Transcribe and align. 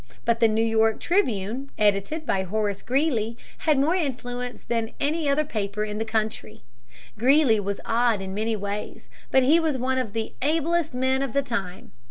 But 0.25 0.39
the 0.39 0.47
New 0.47 0.65
York 0.65 0.99
Tribune, 0.99 1.69
edited 1.77 2.25
by 2.25 2.41
Horace 2.41 2.81
Greeley, 2.81 3.37
had 3.59 3.77
more 3.77 3.93
influence 3.93 4.63
than 4.67 4.93
any 4.99 5.29
other 5.29 5.43
paper 5.43 5.85
in 5.85 5.99
the 5.99 6.05
country. 6.05 6.63
Greeley 7.19 7.59
was 7.59 7.79
odd 7.85 8.19
in 8.19 8.33
many 8.33 8.55
ways, 8.55 9.09
but 9.29 9.43
he 9.43 9.59
was 9.59 9.77
one 9.77 9.99
of 9.99 10.13
the 10.13 10.33
ablest 10.41 10.95
men 10.95 11.21
of 11.21 11.33
the 11.33 11.43
time. 11.43 11.91